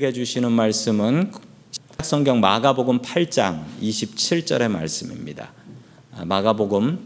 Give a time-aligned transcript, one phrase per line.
[0.00, 1.32] 해 주시는 말씀은
[2.02, 5.52] 성경 마가복음 8장 27절의 말씀입니다.
[6.16, 6.98] 아, 마가복음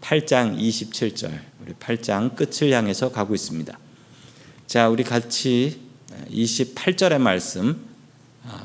[0.00, 1.32] 8장 27절.
[1.60, 3.76] 우리 8장 끝을 향해서 가고 있습니다.
[4.68, 5.80] 자, 우리 같이
[6.30, 7.84] 28절의 말씀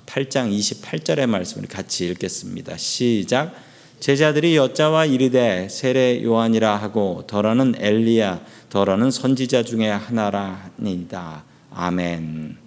[0.05, 2.77] 8장 28절의 말씀 우리 같이 읽겠습니다.
[2.77, 3.55] 시작.
[4.00, 11.43] 제자들이 여자와 이르되 세례 요한이라 하고 더러는 엘리야 더러는 선지자 중에 하나라니다.
[11.71, 12.64] 아멘.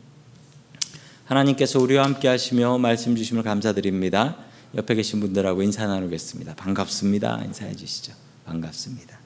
[1.29, 4.37] 하나님께서 우리와 함께 하시며 말씀 주심을 감사드립니다.
[4.75, 6.55] 옆에 계신 분들하고 인사 나누겠습니다.
[6.55, 7.43] 반갑습니다.
[7.45, 8.15] 인사해 주시죠.
[8.47, 9.19] 반갑습니다.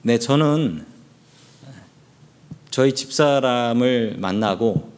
[0.00, 0.86] 네, 저는
[2.70, 4.90] 저희 집사람을 만나고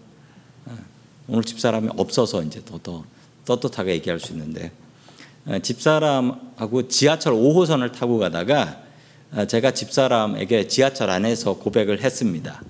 [1.27, 3.05] 오늘 집사람이 없어서 이제 더, 더
[3.45, 4.71] 떳떳하게 얘기할 수 있는데
[5.61, 8.80] 집사람하고 지하철 5호선을 타고 가다가
[9.49, 12.63] 제가 집사람에게 지하철 안에서 고백을 했습니다.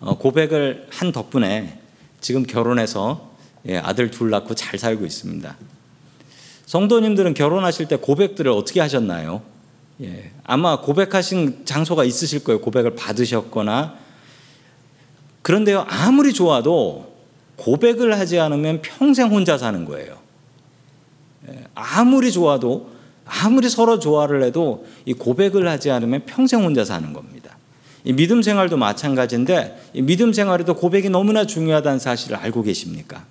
[0.00, 1.80] 어, 고백을 한 덕분에
[2.20, 3.28] 지금 결혼해서
[3.66, 5.56] 예, 아들 둘 낳고 잘 살고 있습니다.
[6.66, 9.42] 성도님들은 결혼하실 때 고백들을 어떻게 하셨나요?
[10.00, 12.60] 예, 아마 고백하신 장소가 있으실 거예요.
[12.60, 13.96] 고백을 받으셨거나.
[15.42, 17.12] 그런데요, 아무리 좋아도
[17.56, 20.16] 고백을 하지 않으면 평생 혼자 사는 거예요.
[21.48, 22.97] 예, 아무리 좋아도
[23.28, 27.56] 아무리 서로 좋아를 해도 이 고백을 하지 않으면 평생 혼자 사는 겁니다.
[28.04, 33.24] 이 믿음 생활도 마찬가지인데 이 믿음 생활에도 고백이 너무나 중요하다는 사실을 알고 계십니까?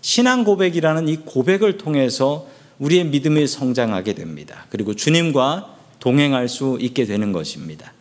[0.00, 2.46] 신앙 고백이라는 이 고백을 통해서
[2.78, 4.66] 우리의 믿음이 성장하게 됩니다.
[4.70, 7.92] 그리고 주님과 동행할 수 있게 되는 것입니다.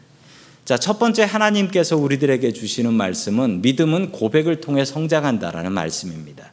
[0.66, 6.52] 자, 첫 번째 하나님께서 우리들에게 주시는 말씀은 믿음은 고백을 통해 성장한다라는 말씀입니다.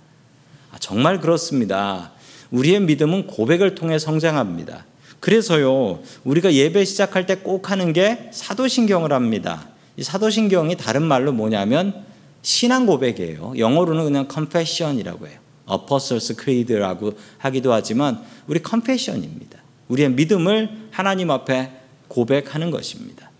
[0.71, 2.13] 아, 정말 그렇습니다.
[2.55, 4.87] 우리의 믿음은 고백을 통해 성장합니다.
[5.21, 9.69] 그래서요, 우리가 예배 시작할 때 꼭 하는 게 사도신경을 합니다.
[9.97, 12.05] 이 사도신경이 다른 말로 뭐냐면
[12.43, 13.55] 신앙 고백이에요.
[13.59, 15.39] 영어로는 그냥 confession이라고 해요.
[15.71, 19.59] Apostles Creed라고 하기도 하지만 우리 confession입니다.
[19.89, 21.71] 우리의 믿음을 하나님 앞에
[22.09, 23.31] 고백하는 것입니다.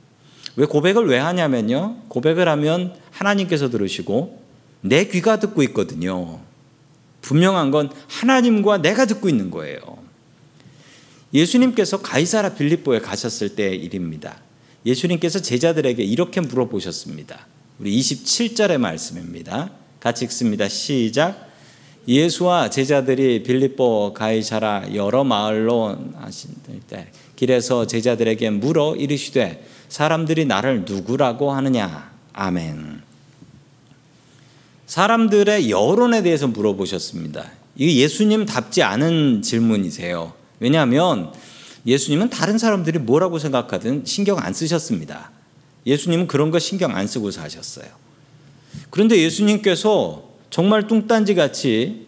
[0.57, 1.99] 왜 고백을 왜 하냐면요.
[2.09, 4.43] 고백을 하면 하나님께서 들으시고
[4.81, 6.41] 내 귀가 듣고 있거든요.
[7.25, 9.79] 분명한 건 하나님과 내가 듣고 있는 거예요.
[11.33, 14.37] 예수님께서 가이사라 빌립보에 가셨을 때의 일입니다.
[14.85, 17.47] 예수님께서 제자들에게 이렇게 물어보셨습니다.
[17.81, 19.71] 우리 27절의 말씀입니다.
[20.01, 20.69] 같이 읽습니다.
[20.69, 21.51] 시작.
[22.07, 26.51] 예수와 제자들이 빌립보 가이사라 여러 마을로 하실
[26.87, 32.13] 때 길에서 제자들에게 물어 이르시되 사람들이 나를 누구라고 하느냐.
[32.35, 32.94] 아멘.
[34.87, 37.51] 사람들의 여론에 대해서 물어보셨습니다.
[37.77, 40.33] 이게 예수님답지 않은 질문이세요.
[40.61, 41.33] 왜냐하면
[41.87, 45.31] 예수님은 다른 사람들이 뭐라고 생각하든 신경 안 쓰셨습니다.
[45.87, 47.87] 예수님은 그런 거 신경 안 쓰고 사셨어요.
[48.91, 52.07] 그런데 예수님께서 정말 뚱딴지 같이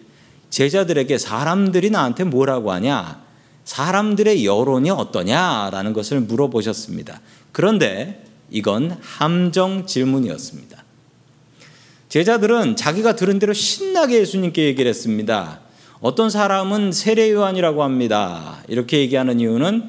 [0.51, 3.25] 제자들에게 사람들이 나한테 뭐라고 하냐?
[3.65, 7.21] 사람들의 여론이 어떠냐라는 것을 물어보셨습니다.
[7.53, 10.86] 그런데 이건 함정 질문이었습니다.
[12.17, 15.61] 제자들은 자기가 들은 대로 신나게 예수님께 얘기를 했습니다.
[16.01, 18.65] 어떤 사람은 세례요한이라고 합니다.
[18.69, 19.85] 이렇게 얘기하는 이유는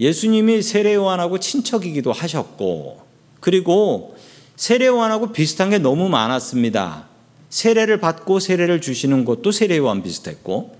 [0.00, 3.02] 예수님이 세례요한하고 친척이기도 하셨고,
[3.38, 4.16] 그리고
[4.56, 7.06] 세례요한하고 비슷한 게 너무 많았습니다.
[7.48, 10.76] 세례를 받고 세례를 주시는 것도 세례요한 비슷했고,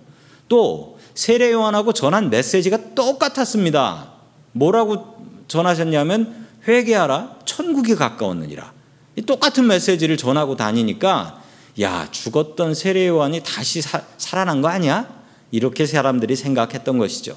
[0.49, 4.15] 또 세례요한하고 전한 메시지가 똑같았습니다.
[4.51, 5.15] 뭐라고
[5.47, 8.78] 전하셨냐면 회개하라 천국이 가까웠느니라.
[9.23, 11.43] 똑같은 메시지를 전하고 다니니까
[11.81, 15.09] 야 죽었던 세례요한이 다시 사, 살아난 거 아니야?
[15.51, 17.37] 이렇게 사람들이 생각했던 것이죠.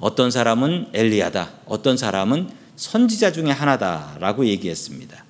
[0.00, 5.24] 어떤 사람은 엘리야다, 어떤 사람은 선지자 중에 하나다라고 얘기했습니다.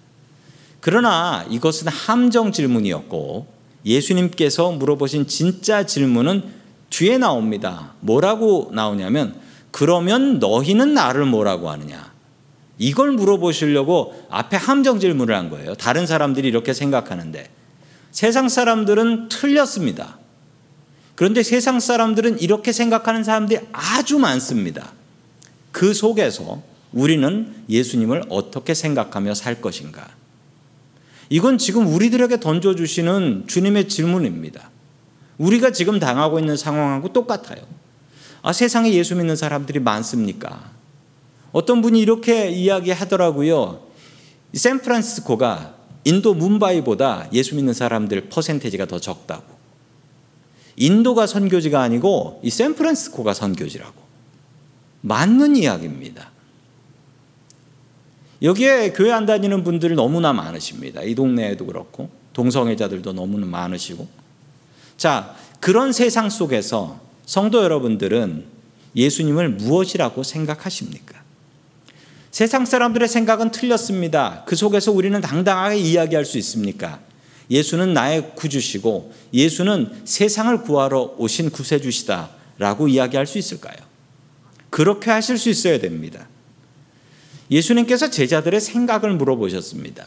[0.80, 3.46] 그러나 이것은 함정 질문이었고
[3.84, 6.44] 예수님께서 물어보신 진짜 질문은
[6.90, 7.94] 뒤에 나옵니다.
[8.00, 9.40] 뭐라고 나오냐면
[9.70, 12.11] 그러면 너희는 나를 뭐라고 하느냐?
[12.82, 15.76] 이걸 물어보시려고 앞에 함정 질문을 한 거예요.
[15.76, 17.48] 다른 사람들이 이렇게 생각하는데
[18.10, 20.18] 세상 사람들은 틀렸습니다.
[21.14, 24.92] 그런데 세상 사람들은 이렇게 생각하는 사람들이 아주 많습니다.
[25.70, 26.60] 그 속에서
[26.92, 30.08] 우리는 예수님을 어떻게 생각하며 살 것인가?
[31.30, 34.70] 이건 지금 우리들에게 던져주시는 주님의 질문입니다.
[35.38, 37.62] 우리가 지금 당하고 있는 상황하고 똑같아요.
[38.42, 40.81] 아, 세상에 예수 믿는 사람들이 많습니까?
[41.52, 43.86] 어떤 분이 이렇게 이야기하더라고요.
[44.54, 49.44] 샌프란시스코가 인도 문바이보다 예수 믿는 사람들 퍼센테이지가 더 적다고.
[50.76, 54.02] 인도가 선교지가 아니고 이 샌프란시스코가 선교지라고.
[55.02, 56.30] 맞는 이야기입니다.
[58.42, 61.02] 여기에 교회 안 다니는 분들이 너무나 많으십니다.
[61.02, 64.08] 이 동네에도 그렇고 동성애자들도 너무나 많으시고
[64.96, 68.46] 자 그런 세상 속에서 성도 여러분들은
[68.96, 71.21] 예수님을 무엇이라고 생각하십니까?
[72.32, 74.42] 세상 사람들의 생각은 틀렸습니다.
[74.46, 76.98] 그 속에서 우리는 당당하게 이야기할 수 있습니까?
[77.50, 83.76] 예수는 나의 구주시고 예수는 세상을 구하러 오신 구세주시다 라고 이야기할 수 있을까요?
[84.70, 86.26] 그렇게 하실 수 있어야 됩니다.
[87.50, 90.06] 예수님께서 제자들의 생각을 물어보셨습니다.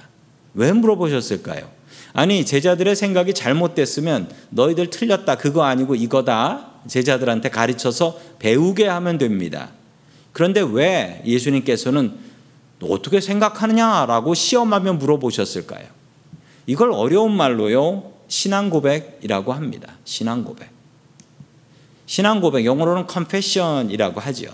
[0.55, 1.69] 왜 물어보셨을까요?
[2.13, 5.35] 아니, 제자들의 생각이 잘못됐으면 너희들 틀렸다.
[5.37, 6.71] 그거 아니고 이거다.
[6.87, 9.69] 제자들한테 가르쳐서 배우게 하면 됩니다.
[10.35, 12.13] 그런데 왜 예수님께서는
[12.81, 15.85] 어떻게 생각하느냐라고 시험하며 물어보셨을까요?
[16.67, 19.95] 이걸 어려운 말로요, 신앙 고백이라고 합니다.
[20.03, 20.69] 신앙 고백.
[22.05, 24.49] 신앙 고백, 영어로는 confession이라고 하지요.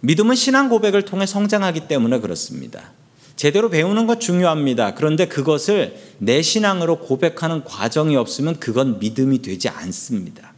[0.00, 2.90] 믿음은 신앙 고백을 통해 성장하기 때문에 그렇습니다.
[3.36, 4.94] 제대로 배우는 것 중요합니다.
[4.96, 10.53] 그런데 그것을 내 신앙으로 고백하는 과정이 없으면 그건 믿음이 되지 않습니다.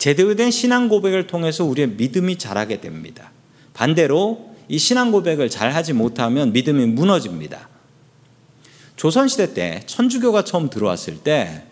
[0.00, 3.32] 제대로 된 신앙 고백을 통해서 우리의 믿음이 자라게 됩니다.
[3.74, 7.68] 반대로 이 신앙 고백을 잘 하지 못하면 믿음이 무너집니다.
[8.96, 11.64] 조선시대 때 천주교가 처음 들어왔을 때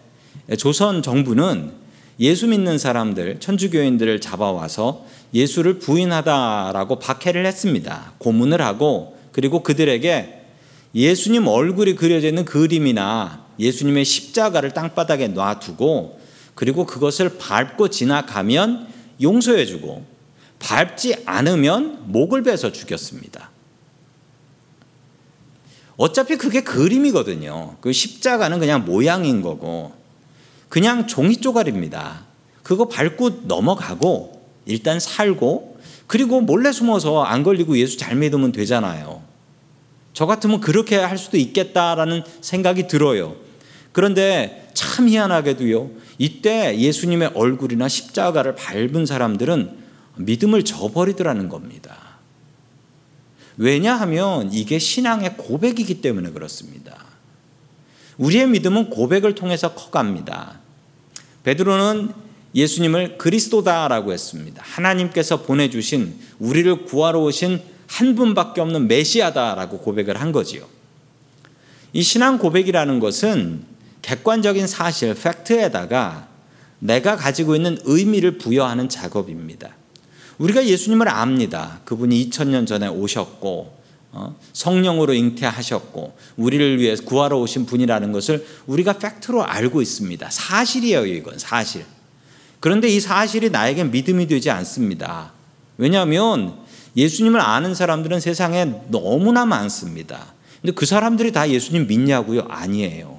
[0.58, 1.72] 조선 정부는
[2.20, 8.12] 예수 믿는 사람들, 천주교인들을 잡아와서 예수를 부인하다라고 박해를 했습니다.
[8.18, 10.42] 고문을 하고 그리고 그들에게
[10.94, 16.17] 예수님 얼굴이 그려져 있는 그림이나 예수님의 십자가를 땅바닥에 놔두고
[16.58, 18.88] 그리고 그것을 밟고 지나가면
[19.22, 20.04] 용서해주고
[20.58, 23.50] 밟지 않으면 목을 베서 죽였습니다.
[25.96, 27.76] 어차피 그게 그림이거든요.
[27.80, 29.92] 그 십자가는 그냥 모양인 거고,
[30.68, 32.24] 그냥 종이 쪼가리입니다.
[32.64, 35.78] 그거 밟고 넘어가고, 일단 살고,
[36.08, 39.22] 그리고 몰래 숨어서 안 걸리고 예수 잘 믿으면 되잖아요.
[40.12, 43.36] 저 같으면 그렇게 할 수도 있겠다라는 생각이 들어요.
[43.92, 49.76] 그런데 참 희한하게도요, 이때 예수님의 얼굴이나 십자가를 밟은 사람들은
[50.18, 51.96] 믿음을 저버리더라는 겁니다.
[53.56, 56.96] 왜냐하면 이게 신앙의 고백이기 때문에 그렇습니다.
[58.18, 60.60] 우리의 믿음은 고백을 통해서 커갑니다.
[61.42, 62.12] 베드로는
[62.54, 64.62] 예수님을 그리스도다라고 했습니다.
[64.64, 70.64] 하나님께서 보내주신 우리를 구하러 오신 한 분밖에 없는 메시아다라고 고백을 한 거지요.
[71.92, 73.77] 이 신앙 고백이라는 것은
[74.08, 76.28] 객관적인 사실, 팩트에다가
[76.78, 79.76] 내가 가지고 있는 의미를 부여하는 작업입니다.
[80.38, 81.80] 우리가 예수님을 압니다.
[81.84, 83.76] 그분이 2000년 전에 오셨고
[84.12, 84.34] 어?
[84.54, 90.30] 성령으로 잉태하셨고 우리를 위해 구하러 오신 분이라는 것을 우리가 팩트로 알고 있습니다.
[90.30, 91.84] 사실이에요, 이건 사실.
[92.60, 95.32] 그런데 이 사실이 나에게 믿음이 되지 않습니다.
[95.76, 96.56] 왜냐하면
[96.96, 100.32] 예수님을 아는 사람들은 세상에 너무나 많습니다.
[100.62, 102.46] 근데 그 사람들이 다 예수님 믿냐고요?
[102.48, 103.17] 아니에요.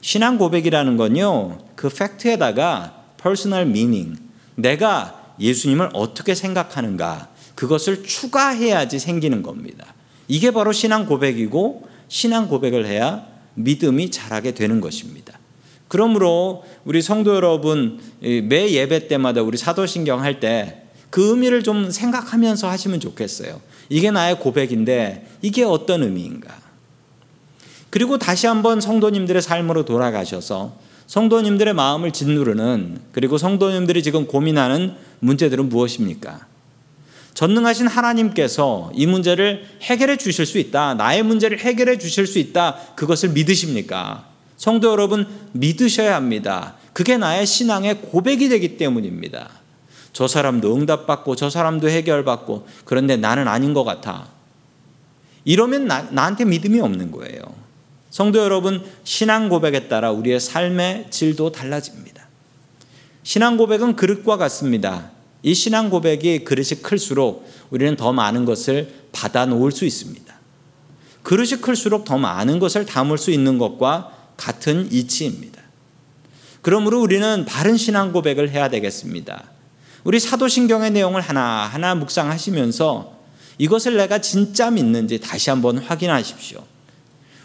[0.00, 4.18] 신앙 고백이라는 건요, 그 팩트에다가 personal meaning,
[4.54, 9.94] 내가 예수님을 어떻게 생각하는가 그것을 추가해야지 생기는 겁니다.
[10.28, 15.38] 이게 바로 신앙 고백이고 신앙 고백을 해야 믿음이 자라게 되는 것입니다.
[15.88, 20.80] 그러므로 우리 성도 여러분 매 예배 때마다 우리 사도신경 할 때
[21.10, 23.60] 그 의미를 좀 생각하면서 하시면 좋겠어요.
[23.88, 26.56] 이게 나의 고백인데 이게 어떤 의미인가?
[27.90, 36.46] 그리고 다시 한번 성도님들의 삶으로 돌아가셔서 성도님들의 마음을 짓누르는 그리고 성도님들이 지금 고민하는 문제들은 무엇입니까?
[37.34, 40.94] 전능하신 하나님께서 이 문제를 해결해 주실 수 있다.
[40.94, 42.76] 나의 문제를 해결해 주실 수 있다.
[42.94, 44.26] 그것을 믿으십니까?
[44.56, 46.74] 성도 여러분, 믿으셔야 합니다.
[46.92, 49.48] 그게 나의 신앙의 고백이 되기 때문입니다.
[50.12, 54.28] 저 사람도 응답받고 저 사람도 해결받고 그런데 나는 아닌 것 같아.
[55.44, 57.40] 이러면 나, 나한테 믿음이 없는 거예요.
[58.10, 62.26] 성도 여러분, 신앙 고백에 따라 우리의 삶의 질도 달라집니다.
[63.22, 65.12] 신앙 고백은 그릇과 같습니다.
[65.42, 70.34] 이 신앙 고백이 그릇이 클수록 우리는 더 많은 것을 받아 놓을 수 있습니다.
[71.22, 75.60] 그릇이 클수록 더 많은 것을 담을 수 있는 것과 같은 이치입니다.
[76.62, 79.44] 그러므로 우리는 바른 신앙 고백을 해야 되겠습니다.
[80.02, 83.18] 우리 사도신경의 내용을 하나하나 묵상하시면서
[83.58, 86.69] 이것을 내가 진짜 믿는지 다시 한번 확인하십시오.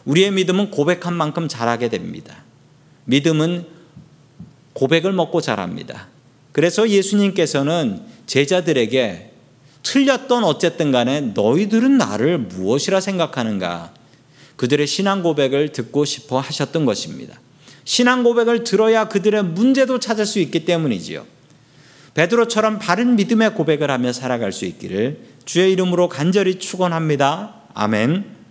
[0.05, 2.43] 우리의 믿음은 고백한 만큼 자라게 됩니다.
[3.05, 3.65] 믿음은
[4.73, 6.07] 고백을 먹고 자랍니다.
[6.51, 9.31] 그래서 예수님께서는 제자들에게
[9.83, 13.93] 틀렸던 어쨌든 간에 너희들은 나를 무엇이라 생각하는가?
[14.55, 17.39] 그들의 신앙 고백을 듣고 싶어 하셨던 것입니다.
[17.83, 21.25] 신앙 고백을 들어야 그들의 문제도 찾을 수 있기 때문이지요.
[22.15, 27.55] 베드로처럼 바른 믿음의 고백을 하며 살아갈 수 있기를 주의 이름으로 간절히 축원합니다.
[27.73, 28.44] 아멘.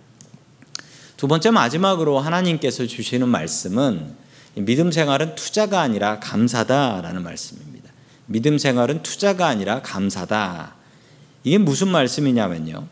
[1.16, 4.14] 두 번째 마지막으로 하나님께서 주시는 말씀은
[4.56, 7.90] 믿음 생활은 투자가 아니라 감사다라는 말씀입니다.
[8.26, 10.74] 믿음 생활은 투자가 아니라 감사다.
[11.44, 12.86] 이게 무슨 말씀이냐면요.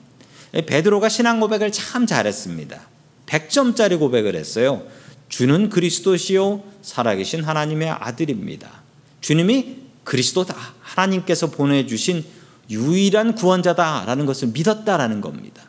[0.52, 2.80] 베드로가 신앙 고백을 참 잘했습니다.
[3.26, 4.82] 100점짜리 고백을 했어요.
[5.28, 8.82] 주는 그리스도시요 살아계신 하나님의 아들입니다.
[9.20, 10.54] 주님이 그리스도다.
[10.80, 12.24] 하나님께서 보내주신
[12.68, 15.62] 유일한 구원자다라는 것을 믿었다라는 겁니다.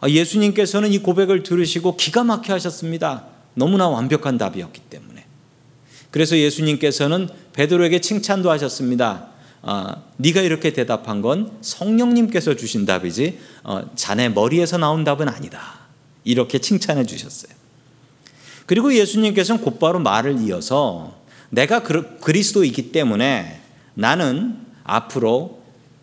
[0.00, 3.26] 아, 예수님께서는 이 고백을 들으시고 기가 막혀 하셨습니다.
[3.54, 5.24] 너무나 완벽한 답이었기 때문에.
[6.10, 9.28] 그래서 예수님께서는 베드로에게 칭찬도 하셨습니다.
[9.62, 15.80] 아, 네가 이렇게 대답한 건 성령님께서 주신 답이지 어, 자네 머리에서 나온 답은 아니다.
[16.24, 17.52] 이렇게 칭찬해 주셨어요.
[18.66, 21.14] 그리고 예수님께서는 곧바로 말을 이어서
[21.50, 23.60] 내가 그리스도이기 때문에
[23.94, 25.60] 나는 앞으로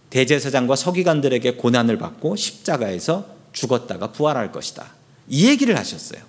[0.10, 4.86] 대제사장과 서기관들에게 고난을 받고 십자가에서 죽었다가 부활할 것이다.
[5.28, 6.22] 이 얘기를 하셨어요.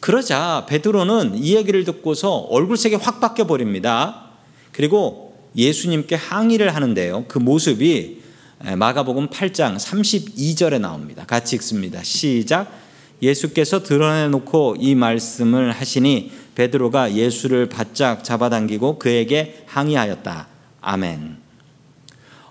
[0.00, 4.30] 그러자 베드로는 이 얘기를 듣고서 얼굴색이 확 바뀌어 버립니다.
[4.72, 7.26] 그리고 예수님께 항의를 하는데요.
[7.28, 8.22] 그 모습이
[8.76, 11.24] 마가복음 8장 32절에 나옵니다.
[11.26, 12.02] 같이 읽습니다.
[12.02, 12.80] 시작.
[13.20, 20.46] 예수께서 드러내놓고 이 말씀을 하시니 베드로가 예수를 바짝 잡아당기고 그에게 항의하였다.
[20.80, 21.41] 아멘.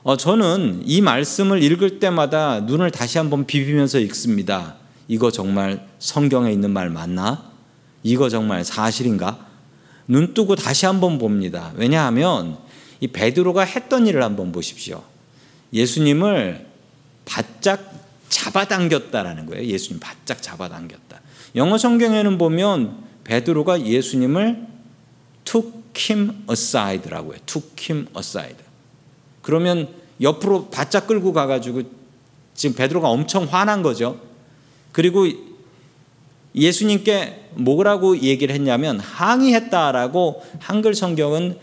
[0.03, 4.75] 어, 저는 이 말씀을 읽을 때마다 눈을 다시 한번 비비면서 읽습니다.
[5.07, 7.51] 이거 정말 성경에 있는 말 맞나?
[8.01, 9.45] 이거 정말 사실인가?
[10.07, 11.71] 눈 뜨고 다시 한번 봅니다.
[11.75, 12.57] 왜냐하면
[12.99, 15.03] 이 베드로가 했던 일을 한번 보십시오.
[15.71, 16.65] 예수님을
[17.25, 17.93] 바짝
[18.29, 19.65] 잡아당겼다라는 거예요.
[19.65, 21.21] 예수님 바짝 잡아당겼다.
[21.55, 24.65] 영어 성경에는 보면 베드로가 예수님을
[25.45, 25.71] took
[26.09, 27.41] him aside라고 해요.
[27.45, 28.70] took him aside.
[29.41, 29.89] 그러면
[30.21, 31.83] 옆으로 바짝 끌고 가가지고
[32.53, 34.19] 지금 베드로가 엄청 화난 거죠.
[34.91, 35.25] 그리고
[36.53, 41.57] 예수님께 뭐라고 얘기를 했냐면 항의했다라고 한글 성경은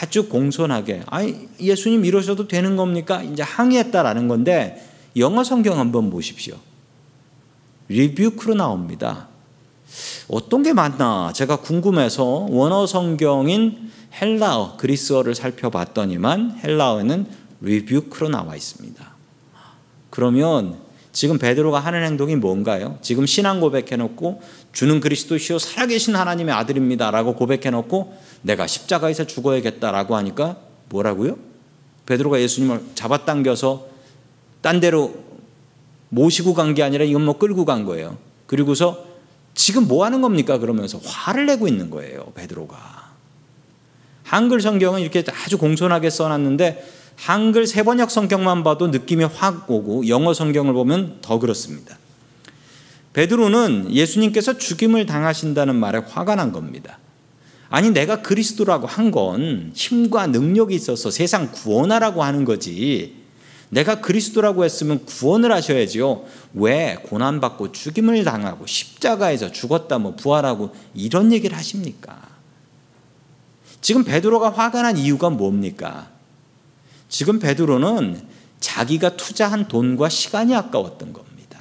[0.00, 1.26] 아주 공손하게 아
[1.60, 3.22] 예수님 이러셔도 되는 겁니까?
[3.22, 6.56] 이제 항의했다라는 건데 영어 성경 한번 보십시오.
[7.88, 9.28] 리뷰크로 나옵니다.
[10.28, 17.26] 어떤 게 맞나 제가 궁금해서 원어 성경인 헬라어 그리스어를 살펴봤더니만 헬라어에는
[17.60, 19.14] 리뷰크로 나와 있습니다.
[20.10, 20.76] 그러면
[21.12, 22.98] 지금 베드로가 하는 행동이 뭔가요?
[23.00, 30.56] 지금 신앙 고백해놓고 주는 그리스도시요 살아계신 하나님의 아들입니다라고 고백해놓고 내가 십자가에서 죽어야겠다라고 하니까
[30.88, 31.36] 뭐라고요?
[32.06, 33.86] 베드로가 예수님을 잡아당겨서
[34.60, 35.14] 딴 데로
[36.08, 38.18] 모시고 간 게 아니라 이건 뭐 끌고 간 거예요.
[38.46, 39.04] 그리고서
[39.54, 40.58] 지금 뭐 하는 겁니까?
[40.58, 42.32] 그러면서 화를 내고 있는 거예요.
[42.34, 43.12] 베드로가.
[44.24, 46.84] 한글 성경은 이렇게 아주 공손하게 써놨는데
[47.16, 51.96] 한글 세번역 성경만 봐도 느낌이 확 오고 영어 성경을 보면 더 그렇습니다.
[53.12, 56.98] 베드로는 예수님께서 죽임을 당하신다는 말에 화가 난 겁니다.
[57.70, 63.23] 아니 내가 그리스도라고 한 건 힘과 능력이 있어서 세상 구원하라고 하는 거지.
[63.74, 66.24] 내가 그리스도라고 했으면 구원을 하셔야지요.
[66.54, 72.22] 왜 고난받고 죽임을 당하고 십자가에서 죽었다 뭐 부활하고 이런 얘기를 하십니까?
[73.80, 76.08] 지금 베드로가 화가 난 이유가 뭡니까?
[77.08, 78.22] 지금 베드로는
[78.60, 81.58] 자기가 투자한 돈과 시간이 아까웠던 겁니다.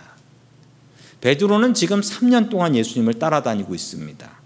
[1.20, 4.43] 베드로는 지금 3년 동안 예수님을 따라다니고 있습니다.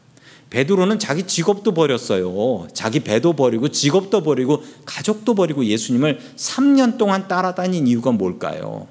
[0.50, 2.68] 베드로는 자기 직업도 버렸어요.
[2.74, 8.88] 자기 배도 버리고 직업도 버리고 가족도 버리고 예수님을 3년 동안 따라다닌 이유가 뭘까요?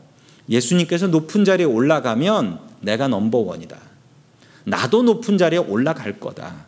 [0.49, 3.77] 예수님께서 높은 자리에 올라가면 내가 넘버원이다.
[4.65, 6.67] 나도 높은 자리에 올라갈 거다.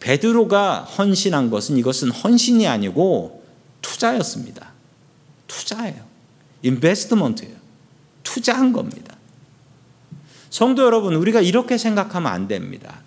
[0.00, 3.44] 베드로가 헌신한 것은 이것은 헌신이 아니고
[3.82, 4.72] 투자였습니다.
[5.46, 6.02] 투자예요.
[6.62, 7.54] 인베스트먼트예요.
[8.22, 9.16] 투자한 겁니다.
[10.50, 13.03] 성도 여러분, 우리가 이렇게 생각하면 안 됩니다.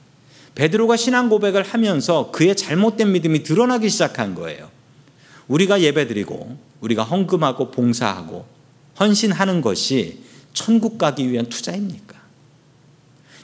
[0.58, 4.72] 베드로가 신앙 고백을 하면서 그의 잘못된 믿음이 드러나기 시작한 거예요.
[5.48, 8.48] 우리가 예배드리고 우리가 헌금하고 봉사하고
[9.00, 10.24] 헌신하는 것이
[10.54, 12.18] 천국 가기 위한 투자입니까?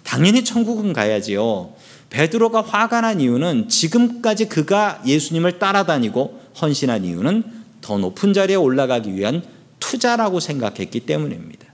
[0.02, 1.76] 당연히 천국은 가야지요.
[2.10, 7.44] 베드로가 화가 난 이유는 지금까지 그가 예수님을 따라다니고 헌신한 이유는
[7.82, 9.44] 더 높은 자리에 올라가기 위한
[9.80, 11.68] 투자라고 생각했기 때문입니다.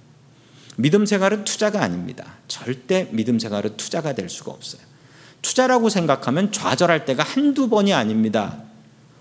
[0.76, 2.36] 믿음 생활은 투자가 아닙니다.
[2.50, 4.89] 절대 믿음 생활은 투자가 될 수가 없어요.
[5.42, 8.64] 투자라고 생각하면 좌절할 때가 한두 번이 아닙니다.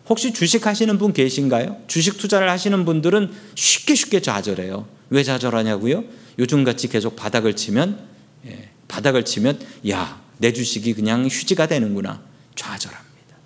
[0.09, 1.83] 혹시 주식 하시는 분 계신가요?
[1.87, 4.89] 주식 투자를 하시는 분들은 쉽게 쉽게 좌절해요.
[5.11, 6.05] 왜 좌절하냐고요?
[6.39, 7.99] 요즘같이 계속 바닥을 치면
[8.47, 9.61] 예, 바닥을 치면
[9.91, 12.23] 야, 내 주식이 그냥 휴지가 되는구나.
[12.55, 13.37] 좌절합니다.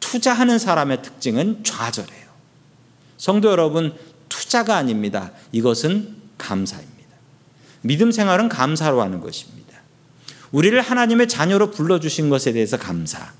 [0.00, 2.28] 투자하는 사람의 특징은 좌절해요.
[3.16, 3.94] 성도 여러분,
[4.28, 5.32] 투자가 아닙니다.
[5.52, 6.98] 이것은 감사입니다.
[7.82, 9.57] 믿음 생활은 감사로 하는 것입니다.
[10.52, 13.32] 우리를 하나님의 자녀로 불러주신 것에 대해서 감사.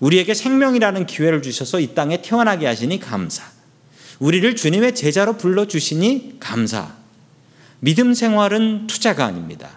[0.00, 3.44] 우리에게 생명이라는 기회를 주셔서 이 땅에 태어나게 하시니 감사.
[4.20, 6.94] 우리를 주님의 제자로 불러주시니 감사.
[7.80, 9.70] 믿음 생활은 투자가 아닙니다.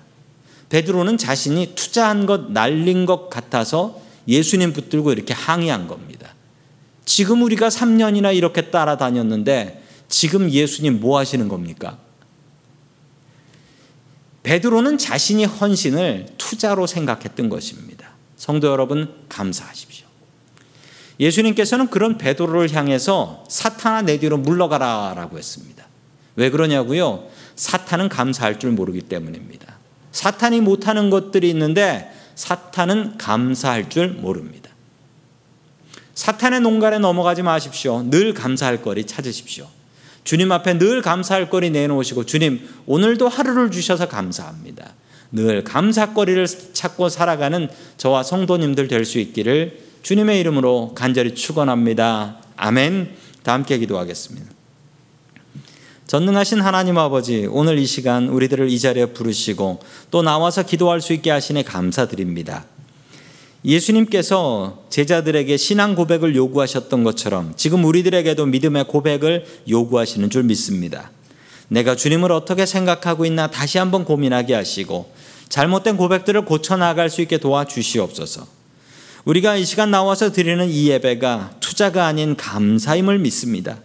[0.70, 6.34] 베드로는 자신이 투자한 것 날린 것 같아서 예수님 붙들고 이렇게 항의한 겁니다.
[7.06, 11.98] 지금 우리가 3년이나 이렇게 따라다녔는데 지금 예수님 뭐 하시는 겁니까?
[14.43, 18.10] 베드로는 자신이 헌신을 투자로 생각했던 것입니다.
[18.36, 20.07] 성도 여러분 감사하십시오.
[21.19, 25.86] 예수님께서는 그런 베드로를 향해서 사탄아 내 뒤로 물러가라라고 했습니다.
[26.36, 27.27] 왜 그러냐고요?
[27.55, 29.77] 사탄은 감사할 줄 모르기 때문입니다.
[30.12, 34.71] 사탄이 못하는 것들이 있는데 사탄은 감사할 줄 모릅니다.
[36.15, 38.03] 사탄의 농간에 넘어가지 마십시오.
[38.10, 39.67] 늘 감사할 거리 찾으십시오.
[40.24, 44.94] 주님 앞에 늘 감사할 거리 내놓으시고 주님 오늘도 하루를 주셔서 감사합니다.
[45.32, 52.38] 늘 감사거리를 찾고 살아가는 저와 성도님들 될 수 있기를 주님의 이름으로 간절히 축원합니다.
[52.58, 53.16] 아멘.
[53.44, 54.48] 다 함께 기도하겠습니다.
[56.08, 59.80] 전능하신 하나님 아버지, 오늘 이 시간 우리들을 이 자리에 부르시고
[60.12, 62.66] 또 나와서 기도할 수 있게 하시니 감사드립니다.
[63.63, 71.12] 예수님께서 제자들에게 신앙 고백을 요구하셨던 것처럼 지금 우리들에게도 믿음의 고백을 요구하시는 줄 믿습니다.
[71.68, 75.12] 내가 주님을 어떻게 생각하고 있나 다시 한번 고민하게 하시고
[75.48, 78.48] 잘못된 고백들을 고쳐나갈 수 있게 도와주시옵소서.
[79.25, 83.77] 우리가 이 시간 나와서 드리는 이 예배가 투자가 아닌 감사임을 믿습니다.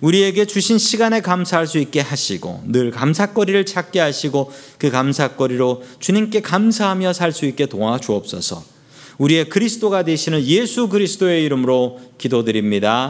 [0.00, 7.12] 우리에게 주신 시간에 감사할 수 있게 하시고 늘 감사거리를 찾게 하시고 그 감사거리로 주님께 감사하며
[7.12, 8.75] 살 수 있게 도와주옵소서.
[9.18, 13.04] 우리의 그리스도가 되시는 예수 그리스도의 이름으로 기도드립니다.